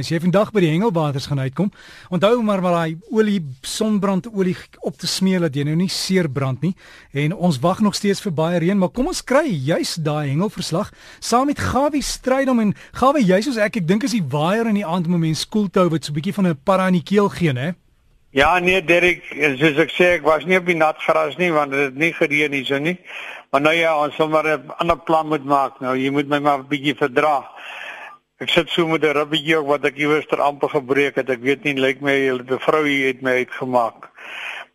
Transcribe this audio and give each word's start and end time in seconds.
As 0.00 0.08
jy 0.08 0.16
vandag 0.22 0.48
by 0.54 0.62
die 0.64 0.70
hengelwaters 0.72 1.26
gaan 1.28 1.42
uitkom, 1.44 1.68
onthou 2.08 2.38
maar 2.40 2.62
maar 2.64 2.72
daai 2.72 2.96
olie 3.12 3.40
sonbrandolie 3.60 4.56
op 4.80 4.96
te 4.96 5.06
smeer 5.06 5.44
dat 5.44 5.56
jy 5.56 5.66
nou 5.68 5.76
nie 5.76 5.90
seer 5.92 6.28
brand 6.32 6.62
nie. 6.64 6.72
En 7.12 7.34
ons 7.36 7.58
wag 7.60 7.82
nog 7.84 7.94
steeds 7.98 8.22
vir 8.24 8.32
baie 8.32 8.62
reën, 8.64 8.78
maar 8.78 8.88
kom 8.96 9.10
ons 9.12 9.20
kry 9.20 9.44
juis 9.46 9.98
daai 10.00 10.30
hengelverslag 10.30 10.88
saam 11.20 11.50
met 11.52 11.60
Gawie 11.60 12.02
Strydom 12.02 12.64
en 12.64 12.74
Gawie 12.96 13.26
juis 13.28 13.44
soos 13.44 13.60
ek 13.60 13.76
ek 13.82 13.86
dink 13.88 14.08
is 14.08 14.16
die 14.16 14.24
waier 14.24 14.68
in 14.70 14.80
die 14.80 14.86
aand 14.86 15.06
om 15.06 15.20
mense 15.20 15.44
koel 15.48 15.68
te 15.68 15.84
hou 15.84 15.90
wat 15.92 16.04
so 16.04 16.12
'n 16.12 16.16
bietjie 16.16 16.34
van 16.34 16.46
'n 16.48 16.58
para 16.64 16.88
in 16.88 16.96
die 16.96 17.04
keel 17.04 17.28
gee, 17.28 17.52
hè? 17.52 17.72
Ja, 18.30 18.58
nee 18.58 18.80
Derek, 18.84 19.24
soos 19.58 19.78
ek 19.78 19.90
sê, 19.90 20.04
ek 20.16 20.22
was 20.22 20.44
nie 20.46 20.56
op 20.56 20.66
die 20.66 20.76
nat 20.76 20.96
gras 21.02 21.36
nie 21.36 21.50
want 21.50 21.72
dit 21.72 21.80
het 21.80 21.96
nie 21.98 22.12
gereën 22.12 22.52
hier 22.52 22.64
so 22.64 22.78
nie. 22.78 22.98
Maar 23.50 23.60
nou 23.60 23.74
ja, 23.74 23.96
ons 23.98 24.14
sal 24.14 24.28
maar 24.28 24.46
'n 24.46 24.70
ander 24.78 24.98
plan 24.98 25.26
moet 25.26 25.44
maak. 25.44 25.80
Nou 25.80 25.96
jy 25.96 26.10
moet 26.10 26.28
my 26.28 26.38
maar 26.38 26.58
'n 26.58 26.68
bietjie 26.68 26.94
verdra. 26.94 27.50
Ek 28.40 28.48
sit 28.48 28.70
so 28.72 28.86
met 28.88 29.02
'n 29.04 29.12
ribbetjie 29.12 29.56
ook 29.58 29.66
wat 29.68 29.84
ek 29.84 29.98
iewers 30.00 30.26
ter 30.26 30.40
amper 30.40 30.70
gebreek 30.72 31.16
het. 31.20 31.28
Ek 31.28 31.42
weet 31.44 31.64
nie 31.64 31.74
lyk 31.76 32.00
my 32.00 32.14
die 32.40 32.58
vrou 32.58 32.86
hier 32.86 33.08
het 33.12 33.20
my 33.20 33.34
uitgemaak. 33.44 34.08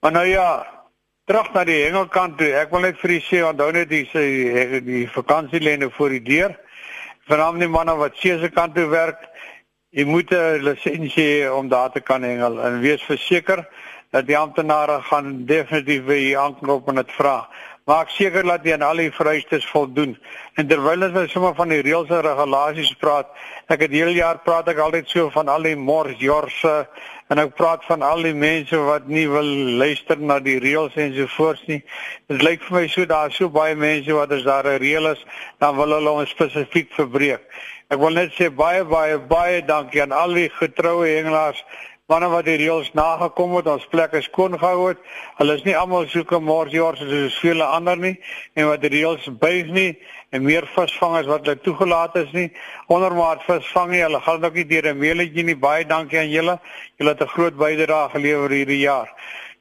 Maar 0.01 0.11
nou 0.11 0.25
ja, 0.25 0.67
terug 1.25 1.49
na 1.53 1.63
die 1.63 1.79
hengelkant 1.81 2.37
toe. 2.37 2.51
Ek 2.53 2.69
wil 2.69 2.85
net 2.85 2.99
vir 3.01 3.09
u 3.09 3.19
sê 3.25 3.41
onthou 3.41 3.71
net 3.71 3.89
die 3.89 4.05
die, 4.13 4.81
die 4.85 5.07
vakansielende 5.09 5.89
voor 5.89 6.09
die 6.09 6.21
deur. 6.21 6.53
Veral 7.25 7.57
die 7.57 7.67
manne 7.67 7.95
wat 7.97 8.13
seese 8.21 8.51
kant 8.53 8.75
toe 8.75 8.85
werk, 8.85 9.25
jy 9.89 10.05
moet 10.05 10.29
'n 10.31 10.61
lisensie 10.61 11.25
hê 11.25 11.49
om 11.49 11.67
daar 11.67 11.89
te 11.91 12.01
kan 12.01 12.21
hengel 12.21 12.61
en 12.61 12.81
wees 12.81 13.01
verseker 13.01 13.65
dat 14.11 14.27
die 14.27 14.37
amptenare 14.37 15.01
gaan 15.01 15.45
definitief 15.45 16.05
by 16.05 16.19
u 16.29 16.33
aanklop 16.37 16.87
en 16.87 16.95
dit 16.95 17.11
vra 17.17 17.49
maak 17.85 18.09
seker 18.09 18.41
dat 18.47 18.63
jy 18.65 18.73
aan 18.73 18.83
al 18.85 18.97
die 18.97 19.11
vereistes 19.13 19.65
voldoen. 19.69 20.15
En 20.57 20.65
terwyl 20.65 21.05
ons 21.05 21.31
sommer 21.31 21.53
van 21.57 21.69
die 21.69 21.83
reëls 21.85 22.09
en 22.09 22.23
regulasies 22.25 22.95
praat, 22.97 23.29
ek 23.69 23.85
het 23.85 23.93
heel 23.93 24.15
jaar 24.17 24.39
praat 24.45 24.71
ek 24.73 24.81
altyd 24.81 25.11
so 25.11 25.29
van 25.35 25.51
al 25.53 25.67
die 25.69 25.75
mors 25.77 26.17
jorse 26.17 26.73
en 27.29 27.41
ek 27.41 27.53
praat 27.57 27.85
van 27.85 28.01
al 28.05 28.25
die 28.25 28.33
mense 28.33 28.79
wat 28.87 29.05
nie 29.09 29.27
wil 29.29 29.45
luister 29.77 30.17
na 30.17 30.39
die 30.41 30.57
reëls 30.61 30.97
en 30.97 31.13
so 31.13 31.29
voort 31.37 31.61
nie. 31.69 31.81
Dit 32.29 32.41
lyk 32.41 32.65
vir 32.65 32.79
my 32.79 32.85
so 32.89 33.05
daar 33.09 33.33
so 33.33 33.53
baie 33.53 33.77
mense 33.77 34.17
wat 34.17 34.33
as 34.33 34.45
daar 34.49 34.65
'n 34.65 34.81
reël 34.81 35.11
is, 35.13 35.21
dan 35.59 35.77
wil 35.77 35.93
hulle 35.93 36.09
hom 36.09 36.25
spesifiek 36.25 36.89
verbreek. 36.97 37.45
Ek 37.93 37.99
wil 38.01 38.17
net 38.17 38.33
sê 38.33 38.49
baie 38.49 38.83
baie 38.83 39.19
baie 39.19 39.61
dankie 39.61 40.01
aan 40.01 40.11
al 40.11 40.33
die 40.33 40.49
getroue 40.49 41.05
hengelaars 41.05 41.61
manne 42.05 42.27
wat 42.29 42.45
die 42.45 42.59
reëls 42.61 42.91
nagekom 42.93 43.55
het, 43.57 43.67
ons 43.71 43.85
plekke 43.89 44.19
skoon 44.21 44.53
gehou 44.61 44.91
het. 44.91 44.99
Hulle 45.39 45.55
is 45.57 45.63
nie 45.65 45.73
almal 45.77 46.05
soeke 46.11 46.37
morsjors 46.37 47.01
soos 47.01 47.37
vele 47.41 47.65
ander 47.65 47.97
nie 47.97 48.13
en 48.53 48.67
wat 48.69 48.83
die 48.83 48.91
reëls 48.93 49.25
buig 49.41 49.71
nie 49.73 49.95
en 50.29 50.45
meer 50.45 50.67
visvangers 50.75 51.25
wat 51.31 51.47
hulle 51.47 51.57
toegelaat 51.65 52.19
is 52.21 52.29
nie. 52.37 52.51
Ondermaat 52.93 53.41
visvang 53.47 53.95
nie. 53.95 54.03
Hulle 54.03 54.21
gaan 54.21 54.45
ook 54.45 54.53
nie 54.53 54.67
deur 54.69 54.91
'n 54.91 54.99
meeletjie 54.99 55.43
nie. 55.43 55.57
Baie 55.57 55.85
dankie 55.85 56.19
aan 56.19 56.29
julle. 56.29 56.59
Julle 56.97 57.09
het 57.09 57.21
'n 57.21 57.33
groot 57.33 57.57
bydrae 57.57 58.09
gelewer 58.09 58.49
hierdie 58.49 58.79
jaar. 58.85 59.09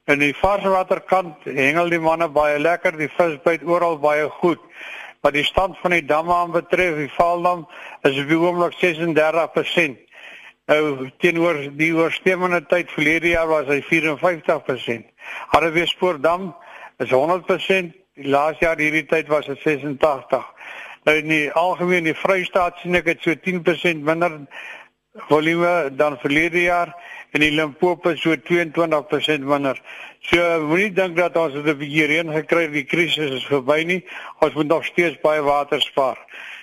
In 0.05 0.19
die 0.19 0.33
varswaterkant 0.33 1.43
hengel 1.45 1.89
die 1.89 1.99
manne 1.99 2.29
baie 2.29 2.59
lekker. 2.59 2.97
Die 2.97 3.09
vis 3.09 3.41
byt 3.43 3.63
oral 3.63 3.97
baie 3.97 4.29
goed. 4.29 4.59
Wat 5.21 5.33
die 5.33 5.43
stand 5.43 5.77
van 5.81 5.91
die 5.91 6.05
damme 6.05 6.33
aan 6.33 6.51
betref, 6.51 6.95
die 6.95 7.09
Vaaldam 7.09 7.67
is 8.03 8.19
op 8.19 8.27
die 8.27 8.37
oomblik 8.37 8.73
36%. 8.73 10.04
Nou 10.65 11.09
teenoor 11.21 11.59
die 11.77 11.91
oorstemmende 11.93 12.63
tyd 12.65 12.89
verlede 12.89 13.35
jaar 13.35 13.49
was 13.51 13.67
hy 13.69 13.83
54%. 13.85 15.03
Hartbeespoortdam 15.51 16.47
is 17.03 17.11
100%, 17.13 17.91
die 18.17 18.31
laaste 18.33 18.65
jaar 18.65 18.81
hierdie 18.81 19.05
tyd 19.05 19.29
was 19.29 19.45
dit 19.45 19.61
86. 19.61 20.47
Nou 21.05 21.15
in 21.21 21.29
die 21.29 21.51
algemeen 21.53 22.09
die 22.09 22.17
Vrystaat 22.17 22.81
sien 22.81 22.97
ek 22.97 23.11
dit 23.11 23.21
so 23.21 23.37
10% 23.45 24.01
minder 24.07 24.39
volume 25.29 25.91
dan 25.99 26.17
verlede 26.23 26.65
jaar 26.65 26.95
en 27.35 27.45
die 27.45 27.51
Limpopo 27.53 28.15
so 28.17 28.33
22% 28.49 29.45
minder. 29.45 29.77
So 30.25 30.41
moenie 30.65 30.89
dink 30.97 31.19
dat 31.21 31.37
ons 31.37 31.53
dit 31.53 31.67
'n 31.67 31.77
bietjie 31.77 32.09
reën 32.09 32.33
gekry 32.33 32.63
het, 32.65 32.73
die 32.73 32.89
krisis 32.89 33.37
is 33.37 33.45
verby 33.45 33.83
nie. 33.85 34.01
Ons 34.41 34.53
moet 34.53 34.67
nog 34.67 34.85
steeds 34.85 35.21
baie 35.21 35.41
water 35.41 35.81
spaar. 35.81 36.17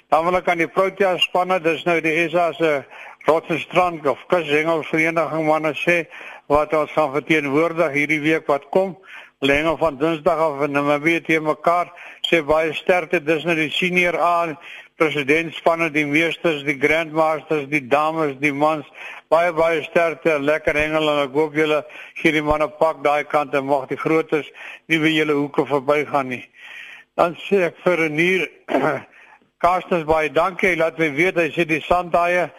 Dan 0.08 0.24
wil 0.24 0.36
ek 0.36 0.48
aan 0.48 0.58
die 0.58 0.68
Protea 0.68 1.18
spanne, 1.18 1.56
dis 1.60 1.84
nou 1.84 2.00
die 2.00 2.28
SA 2.28 2.52
se 2.52 2.84
Rotsenstrand 3.26 4.06
of 4.06 4.18
Kushengel 4.28 4.82
Vereniging 4.84 5.46
manne 5.46 5.74
sê 5.78 6.06
wat 6.50 6.72
ons 6.74 6.90
gaan 6.90 7.12
verteenwoordig 7.14 7.92
hierdie 7.94 8.20
week 8.20 8.48
wat 8.50 8.66
kom. 8.74 8.96
Lenge 9.42 9.76
van 9.78 9.98
Dinsdag 9.98 10.38
af 10.38 10.60
en 10.66 10.74
nou 10.74 10.98
weet 11.02 11.28
jy 11.30 11.38
mekaar 11.42 11.92
sê 12.26 12.42
baie 12.46 12.72
sterkte. 12.74 13.20
Dis 13.22 13.46
nou 13.46 13.54
die 13.58 13.70
senior 13.70 14.18
aan 14.18 14.56
presidentspanne 14.98 15.90
die 15.94 16.04
meesters 16.06 16.64
die 16.66 16.76
grandmasters 16.78 17.68
die 17.70 17.82
dames 17.86 18.36
die 18.42 18.52
mans. 18.52 18.86
Baie 19.30 19.54
baie 19.54 19.82
sterkte. 19.86 20.36
Lekker 20.42 20.78
hengel 20.78 21.10
en 21.14 21.22
ek 21.24 21.38
hoop 21.38 21.54
julle 21.58 21.82
gee 22.18 22.34
die 22.34 22.42
manne 22.42 22.68
pak 22.82 23.04
daai 23.06 23.22
kant 23.24 23.54
en 23.54 23.70
mag 23.70 23.88
die 23.90 23.98
grootes 24.02 24.50
nie 24.90 24.98
by 25.02 25.14
julle 25.14 25.38
hoeke 25.38 25.66
verbygaan 25.70 26.30
nie. 26.34 26.44
Dan 27.18 27.38
sê 27.46 27.68
ek 27.70 27.78
vir 27.86 28.08
'n 28.08 28.18
uur 28.18 28.46
Karstens 29.62 30.06
baie 30.10 30.30
dankie. 30.30 30.74
Laat 30.76 30.98
my 30.98 31.10
weet 31.14 31.38
hy 31.38 31.50
sê 31.54 31.66
die 31.66 31.82
sandhaie 31.86 32.50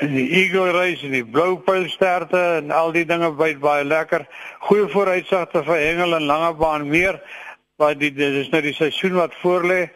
en 0.00 0.14
die 0.16 0.28
Eagle 0.32 0.70
Race 0.72 1.04
en 1.04 1.12
die 1.12 1.24
Blue 1.24 1.58
Pearl 1.60 1.88
sterte 1.92 2.40
en 2.56 2.70
al 2.72 2.92
die 2.94 3.04
dinge 3.04 3.28
byt 3.36 3.58
baie 3.60 3.84
lekker. 3.84 4.24
Goeie 4.64 4.86
vooruitsigte 4.88 5.60
vir 5.66 5.82
hengel 5.82 6.16
en 6.16 6.28
langebaan 6.28 6.86
meer. 6.88 7.20
Die 8.00 8.08
dit 8.12 8.38
is 8.40 8.48
nou 8.52 8.62
die 8.64 8.76
seisoen 8.76 9.18
wat 9.18 9.36
voorlê 9.42 9.90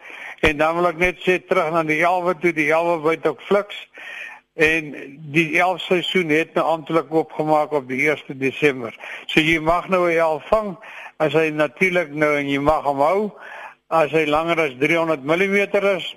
en 0.45 0.59
dan 0.61 0.77
wil 0.77 0.89
ek 0.91 1.01
net 1.01 1.23
sê 1.25 1.39
terug 1.41 1.71
na 1.73 1.81
die 1.85 2.03
11 2.05 2.37
toe 2.43 2.53
die 2.53 2.67
11 2.69 3.01
byt 3.05 3.25
ook 3.31 3.41
fliks. 3.49 3.79
En 4.53 4.93
die 5.33 5.47
11 5.57 5.81
seisoen 5.87 6.29
het 6.33 6.53
nou 6.53 6.65
amptelik 6.75 7.09
oopgemaak 7.13 7.73
op 7.73 7.89
die 7.89 8.05
1 8.05 8.37
Desember. 8.41 8.93
So 9.25 9.41
jy 9.41 9.57
mag 9.59 9.89
nou 9.89 10.05
'n 10.05 10.17
11 10.19 10.45
vang 10.53 10.77
as 11.17 11.33
hy 11.33 11.49
natuurlik 11.49 12.13
nou 12.13 12.35
en 12.37 12.49
jy 12.49 12.59
mag 12.59 12.85
hom 12.85 13.01
hou 13.01 13.33
as 13.89 14.11
hy 14.11 14.25
langer 14.25 14.59
as 14.69 14.77
300 14.77 15.25
mm 15.25 15.57
is. 15.97 16.15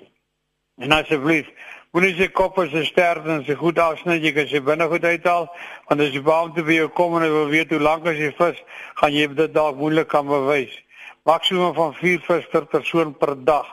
En 0.77 0.91
asseblief 0.91 1.49
Moenie 1.91 2.13
se 2.17 2.27
kop 2.29 2.57
as 2.61 2.71
'n 2.71 2.85
sterf 2.85 3.25
en 3.25 3.43
se 3.45 3.55
goed 3.55 3.79
afsny 3.79 4.19
jy 4.21 4.31
kan 4.33 4.47
se 4.47 4.59
binne 4.61 4.85
goed 4.87 5.03
uithaal 5.03 5.47
want 5.87 6.01
as 6.01 6.11
jy 6.13 6.21
beampte 6.21 6.61
by 6.61 6.75
jou 6.75 6.89
kom 6.89 7.15
en 7.17 7.31
wil 7.33 7.49
weet 7.49 7.71
hoe 7.73 7.79
lank 7.81 8.05
as 8.05 8.19
jy 8.19 8.29
vis 8.37 8.59
gaan 8.99 9.13
jy 9.13 9.25
dit 9.39 9.53
dalk 9.53 9.75
moeilik 9.75 10.07
kan 10.07 10.27
bewys. 10.27 10.69
Maksimum 11.25 11.73
van 11.73 11.95
4 11.97 12.21
vis 12.27 12.45
per 12.51 12.67
persoon 12.67 13.15
per 13.17 13.33
dag. 13.43 13.65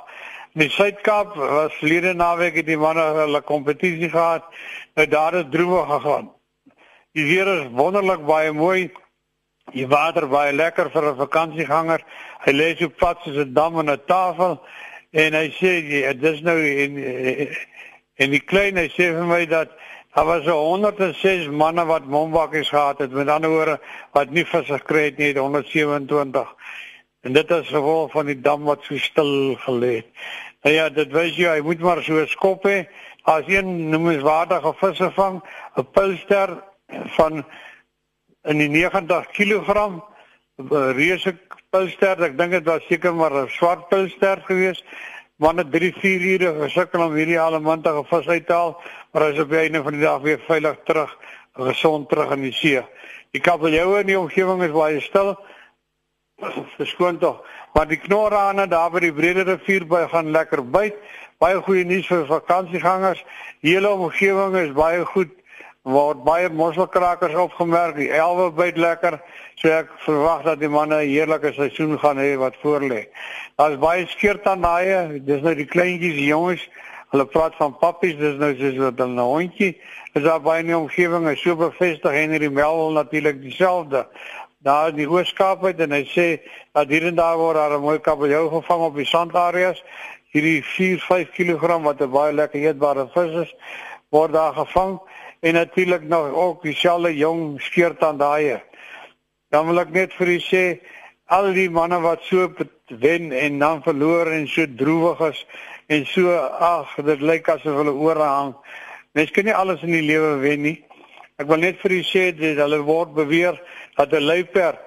In 0.55 0.65
die 0.65 0.71
Suid-Kaap 0.71 1.37
was 1.37 1.77
verlede 1.83 2.15
naweek 2.15 2.57
het 2.57 2.67
die 2.67 2.81
manne 2.81 3.05
hulle 3.21 3.43
kompetisie 3.43 4.09
gehad. 4.09 4.49
Nou 4.97 5.07
daar 5.07 5.33
het 5.33 5.53
droewe 5.53 5.85
gegaan. 5.85 6.33
Die 7.13 7.25
weer 7.29 7.53
is 7.59 7.69
wonderlik 7.69 8.25
baie 8.25 8.53
mooi. 8.53 8.91
Die 9.77 9.87
water 9.87 10.25
baie 10.27 10.57
lekker 10.57 10.89
vir 10.91 11.13
'n 11.13 11.17
vakansieganger. 11.21 12.01
Hy 12.47 12.53
lê 12.53 12.77
so 12.79 12.89
plat 12.89 13.21
soos 13.25 13.37
'n 13.37 13.53
dam 13.53 13.79
en 13.79 13.91
'n 13.91 14.01
tafel 14.07 14.61
en 15.13 15.35
hy 15.35 15.49
sê 15.61 15.73
dis 16.17 16.41
nou 16.41 16.57
in 16.57 16.97
En 18.17 18.33
die 18.33 18.41
klein 18.41 18.79
hy 18.81 18.89
sê 18.95 19.11
vir 19.13 19.29
my 19.29 19.43
dat 19.49 19.75
daar 20.17 20.25
was 20.25 20.47
106 20.49 21.51
manne 21.53 21.85
wat 21.85 22.07
mombakkies 22.09 22.71
gehad 22.73 23.03
het, 23.05 23.13
met 23.13 23.29
ander 23.29 23.51
woorde 23.53 23.77
wat 24.17 24.31
nie 24.33 24.47
vis 24.49 24.71
gekry 24.71 25.11
het 25.11 25.19
nie, 25.21 25.35
127. 25.37 26.55
En 27.21 27.37
dit 27.37 27.51
is 27.51 27.69
gevolg 27.69 28.15
van 28.15 28.31
die 28.31 28.39
dam 28.41 28.65
wat 28.65 28.87
so 28.89 28.97
stil 28.97 29.59
gelê 29.67 29.93
het. 29.99 30.09
Nou 30.65 30.73
ja, 30.75 30.89
dit 30.89 31.13
wys 31.13 31.37
jy, 31.37 31.59
hy 31.59 31.65
moet 31.67 31.85
maar 31.85 32.01
so 32.07 32.25
skop 32.33 32.65
hê. 32.65 32.87
As 33.29 33.45
een 33.51 33.91
noemenswaardige 33.91 34.73
visse 34.81 35.11
vang, 35.19 35.43
'n 35.77 35.87
pulster 35.93 36.57
van 37.19 37.45
in 38.49 38.59
die 38.59 38.69
90 38.69 39.29
kg, 39.37 39.69
'n 40.57 40.93
reuse 40.97 41.37
pulster, 41.71 42.23
ek 42.23 42.39
dink 42.39 42.51
dit 42.51 42.65
was 42.65 42.87
seker 42.89 43.15
maar 43.15 43.35
'n 43.35 43.49
swart 43.49 43.89
pulster 43.89 44.41
geweest 44.49 44.85
wanneer 45.37 45.69
3 45.71 45.93
4 46.01 46.27
ure 46.33 46.53
gesukkel 46.63 47.03
om 47.07 47.17
hierdie 47.17 47.41
allemantige 47.41 48.05
vis 48.09 48.29
uit 48.29 48.47
te 48.47 48.57
haal, 48.57 48.73
maar 49.13 49.27
hy 49.27 49.35
is 49.35 49.43
op 49.43 49.53
die 49.53 49.61
einde 49.61 49.83
van 49.85 49.97
die 49.97 50.05
dag 50.05 50.23
weer 50.25 50.41
veilig 50.47 50.79
terug, 50.89 51.13
gesond 51.61 52.09
terug 52.09 52.33
in 52.37 52.47
die 52.47 52.55
see. 52.57 52.81
Die 53.37 53.43
kabeljoue 53.45 54.01
in 54.01 54.11
die 54.13 54.19
omgewing 54.19 54.65
is 54.65 54.73
baie 54.73 55.01
stil. 55.05 55.35
Verskoon 56.79 57.21
tog, 57.21 57.43
maar 57.77 57.89
die 57.89 58.01
knorrane 58.01 58.67
daar 58.69 58.91
by 58.93 59.05
die 59.05 59.13
Brede 59.13 59.45
rivier 59.49 59.85
by 59.89 60.07
gaan 60.13 60.33
lekker 60.33 60.65
byt. 60.65 60.97
Baie 61.41 61.61
goeie 61.61 61.85
nuus 61.85 62.09
vir 62.09 62.25
vakansiegangers. 62.31 63.21
Die 63.61 63.75
hele 63.75 63.93
omgewing 63.93 64.57
is 64.63 64.73
baie 64.77 65.05
goed 65.05 65.36
word 65.87 66.25
baie 66.27 66.49
mosselkrakers 66.51 67.35
opgemerk. 67.39 67.95
Die 68.01 68.11
elwe 68.11 68.51
byt 68.55 68.79
lekker. 68.81 69.21
So 69.61 69.71
ek 69.71 69.93
verwag 70.05 70.43
dat 70.45 70.61
die 70.61 70.69
manne 70.69 70.99
'n 71.03 71.09
heerlike 71.09 71.53
seisoen 71.55 71.99
gaan 71.99 72.19
hê 72.19 72.37
wat 72.37 72.57
voorlê. 72.63 73.07
Daar's 73.57 73.79
baie 73.79 74.07
skeurtandaaie. 74.07 75.23
Dis 75.25 75.43
nou 75.43 75.55
die 75.55 75.67
kleintjies, 75.67 76.19
die 76.19 76.27
jongens. 76.27 76.69
Hulle 77.11 77.27
praat 77.27 77.55
van 77.55 77.77
pappies, 77.79 78.17
dis 78.19 78.37
nou 78.37 78.55
soos 78.57 78.77
wat 78.77 78.99
'n 78.99 79.19
hondjie. 79.19 79.79
Is 80.15 80.23
daar 80.23 80.41
baie 80.41 80.61
in 80.61 80.67
die 80.67 80.77
omgewing 80.77 81.29
is 81.29 81.41
so 81.41 81.55
bevestig 81.57 82.11
Henry 82.11 82.49
Melville 82.49 82.93
natuurlik 82.93 83.41
dieselfde. 83.43 84.07
Daar 84.59 84.93
die 84.93 85.09
Ooskaap 85.09 85.65
uit 85.65 85.81
en 85.81 85.93
hy 85.93 86.05
sê 86.05 86.41
dat 86.73 86.89
hier 86.89 87.07
en 87.07 87.15
daar 87.15 87.37
word 87.37 87.57
daar 87.57 87.79
'n 87.79 87.81
mooi 87.81 87.99
kabeljou 87.99 88.49
gevang 88.51 88.83
op 88.83 88.97
die 88.97 89.07
sandareas. 89.07 89.85
Hierdie 90.33 90.65
4-5 90.65 91.31
kg 91.31 91.83
wat 91.83 92.01
'n 92.01 92.11
baie 92.11 92.33
lekker 92.33 92.61
eetbare 92.61 93.09
vis 93.15 93.35
is, 93.47 93.55
word 94.11 94.33
daar 94.33 94.53
gevang 94.53 95.01
en 95.41 95.55
natuurlik 95.55 96.03
nog 96.03 96.33
ook 96.35 96.63
dieselfde 96.63 97.17
jong 97.17 97.61
skeert 97.63 98.03
aan 98.03 98.19
daai. 98.19 98.61
Dan 99.49 99.67
wil 99.67 99.81
ek 99.81 99.93
net 99.95 100.15
vir 100.17 100.29
u 100.29 100.39
sê 100.41 100.65
al 101.27 101.53
die 101.55 101.71
manne 101.71 102.01
wat 102.01 102.23
so 102.27 102.49
wen 102.87 103.33
en 103.33 103.59
dan 103.59 103.83
verloor 103.83 104.31
en 104.33 104.49
so 104.49 104.67
droewig 104.77 105.21
is 105.31 105.47
en 105.87 106.07
so 106.07 106.35
ag 106.61 106.95
dit 106.97 107.21
lyk 107.21 107.49
asof 107.49 107.81
hulle 107.83 107.95
ore 107.95 108.27
hang. 108.27 108.55
Mens 109.13 109.31
kan 109.31 109.45
nie 109.45 109.55
alles 109.55 109.83
in 109.83 109.95
die 109.95 110.07
lewe 110.07 110.37
wen 110.43 110.63
nie. 110.63 110.79
Ek 111.39 111.49
wil 111.51 111.63
net 111.63 111.81
vir 111.83 111.99
u 111.99 112.03
sê 112.07 112.31
dat 112.37 112.63
hulle 112.65 112.83
word 112.87 113.15
beweer 113.15 113.61
dat 113.97 114.13
'n 114.13 114.25
luiperd 114.25 114.81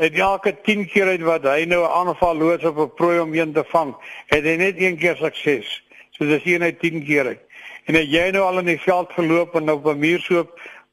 het 0.00 0.14
elke 0.14 0.56
10 0.62 0.86
keer 0.88 1.06
uit 1.12 1.22
wat 1.22 1.44
hy 1.44 1.64
nou 1.64 1.84
'n 1.84 1.92
aanval 1.92 2.36
loods 2.36 2.64
op 2.64 2.78
'n 2.78 2.94
prooi 2.94 3.20
om 3.20 3.34
een 3.34 3.52
te 3.52 3.64
vang, 3.64 3.94
het 4.26 4.44
hy 4.44 4.56
net 4.56 4.74
een 4.78 4.96
keer 4.96 5.16
sukses. 5.16 5.82
So 6.10 6.24
dis 6.24 6.44
een 6.44 6.62
uit 6.62 6.80
10 6.80 7.04
keer. 7.04 7.26
Uit. 7.26 7.49
En 7.84 7.96
as 7.96 8.08
jy 8.10 8.30
nou 8.30 8.44
al 8.44 8.58
in 8.58 8.72
die 8.74 8.80
veld 8.80 9.12
geloop 9.16 9.54
en 9.54 9.70
op 9.70 9.86
'n 9.86 9.98
muur 9.98 10.20
so 10.20 10.40
'n 10.40 10.48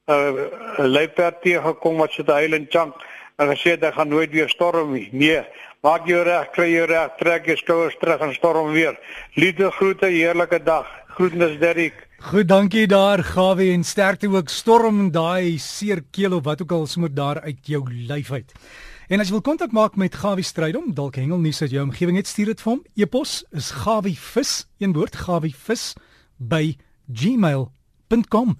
uh, 0.08 0.86
luiperd 0.86 1.42
teëgekom 1.42 1.96
wat 1.96 2.12
sit 2.12 2.26
huil 2.26 2.52
en 2.52 2.66
chunk 2.68 2.94
en 3.36 3.48
gesê 3.48 3.76
dit 3.78 3.94
gaan 3.94 4.08
nooit 4.08 4.30
weer 4.30 4.48
storm 4.48 4.92
nie. 4.92 5.08
Nee, 5.12 5.42
maak 5.82 6.06
jou 6.06 6.22
reg, 6.22 6.50
kry 6.50 6.70
jou 6.72 6.86
reg, 6.86 7.10
trek 7.18 7.46
jou 7.46 7.56
skouers 7.56 7.96
terug 8.00 8.20
en 8.20 8.34
storm 8.34 8.72
weer. 8.72 8.98
Liefde 9.34 9.70
groete, 9.70 10.06
heerlike 10.06 10.62
dag. 10.62 10.86
Groetnis 11.18 11.58
Derrick. 11.58 12.06
Goed, 12.18 12.48
dankie 12.48 12.86
daar 12.86 13.22
Gawie 13.22 13.72
en 13.72 13.84
sterkte 13.84 14.28
ook 14.30 14.48
storm 14.48 15.10
daai 15.10 15.58
seer 15.58 16.02
keel 16.10 16.32
of 16.32 16.44
wat 16.44 16.62
ook 16.62 16.72
al 16.72 16.86
sommer 16.86 17.14
daar 17.14 17.40
uit 17.40 17.58
jou 17.62 17.82
lyf 17.90 18.32
uit. 18.32 18.52
En 19.08 19.20
as 19.20 19.30
jy 19.30 19.38
wil 19.38 19.42
kontak 19.46 19.72
maak 19.72 19.96
met 19.96 20.14
Gawie 20.14 20.44
Strydom, 20.44 20.90
dalk 20.94 21.16
hengel 21.16 21.38
nuus 21.38 21.62
uit 21.62 21.70
jou 21.70 21.82
omgewing, 21.82 22.18
net 22.18 22.26
stuur 22.26 22.52
dit 22.52 22.60
vir 22.60 22.72
hom. 22.72 22.82
E-pos 22.94 23.44
is 23.56 23.70
gawievis, 23.70 24.66
een 24.78 24.92
woord, 24.92 25.16
gawievis 25.16 25.94
by 26.38 26.76
gmail.com 27.12 28.56